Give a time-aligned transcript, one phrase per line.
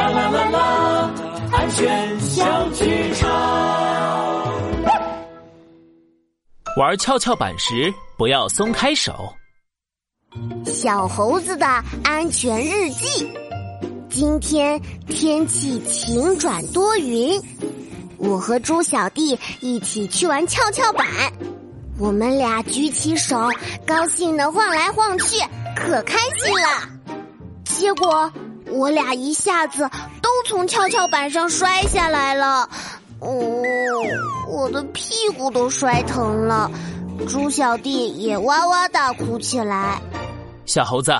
[0.00, 1.10] 啦啦啦啦，
[1.52, 3.28] 安全小剧场。
[6.78, 9.12] 玩跷跷板时不要松开手。
[10.64, 11.66] 小猴子的
[12.02, 13.30] 安全日记。
[14.08, 17.38] 今天天气晴转多云，
[18.16, 21.06] 我和猪小弟一起去玩跷跷板。
[21.98, 23.50] 我们俩举起手，
[23.86, 25.36] 高兴的晃来晃去，
[25.76, 26.88] 可开心了。
[27.64, 28.32] 结果
[28.66, 29.88] 我俩一下子
[30.22, 32.68] 都从跷跷板上摔下来了，
[33.20, 33.62] 哦，
[34.48, 36.70] 我的屁股都摔疼了。
[37.28, 40.00] 猪小弟也哇哇大哭起来。
[40.64, 41.12] 小猴子，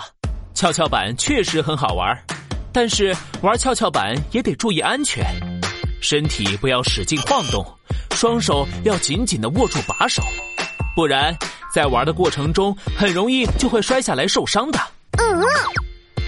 [0.54, 2.16] 跷跷板确实很好玩，
[2.72, 5.24] 但是玩跷跷板也得注意安全，
[6.00, 7.64] 身体不要使劲晃动，
[8.12, 10.22] 双手要紧紧的握住把手，
[10.96, 11.36] 不然
[11.74, 14.78] 在玩的过程中很容易就会摔下来受伤的。
[15.18, 15.42] 嗯，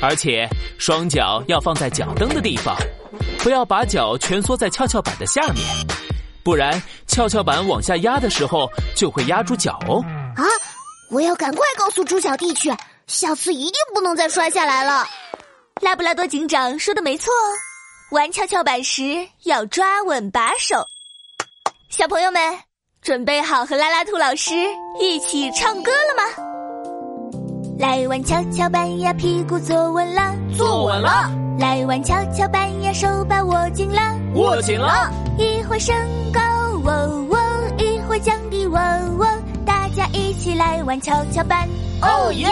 [0.02, 0.48] 而且
[0.78, 2.76] 双脚要放在脚蹬的地方，
[3.38, 5.64] 不要把脚蜷缩在跷跷板的下面，
[6.42, 10.04] 不然跷跷板往下压的时候就会压住脚哦。
[10.36, 10.42] 啊，
[11.08, 12.70] 我要赶快告诉猪小弟去。
[13.06, 15.06] 下次一定不能再摔下来了。
[15.80, 17.46] 拉布拉多警长说的没错哦，
[18.12, 20.84] 玩跷跷板时要抓稳把手。
[21.90, 22.40] 小朋友们，
[23.02, 24.54] 准备好和拉拉兔老师
[25.00, 26.51] 一起唱歌了吗？
[27.82, 31.28] 来玩跷跷板呀，屁股坐稳了，坐稳了。
[31.58, 34.00] 来玩跷跷板呀，手把握紧了，
[34.34, 35.10] 握紧了。
[35.36, 35.92] 一会升
[36.32, 36.40] 高，
[36.84, 37.38] 喔喔，
[37.78, 38.78] 一会降低，喔
[39.18, 39.26] 喔，
[39.66, 41.68] 大家一起来玩跷跷板。
[42.02, 42.46] 哦耶！